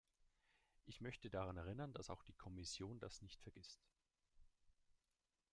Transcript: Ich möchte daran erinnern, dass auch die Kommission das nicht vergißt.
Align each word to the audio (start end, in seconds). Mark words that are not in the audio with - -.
Ich 0.87 0.99
möchte 0.99 1.29
daran 1.29 1.57
erinnern, 1.57 1.93
dass 1.93 2.09
auch 2.09 2.23
die 2.23 2.33
Kommission 2.33 2.97
das 2.99 3.21
nicht 3.21 3.39
vergißt. 3.43 3.79